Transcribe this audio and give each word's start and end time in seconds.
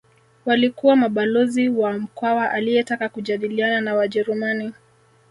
Walikuwa 0.45 0.95
mabalozi 0.95 1.69
wa 1.69 1.93
Mkwawa 1.93 2.51
aliyetaka 2.51 3.09
kujadiliana 3.09 3.81
na 3.81 3.95
Wajerumani 3.95 4.73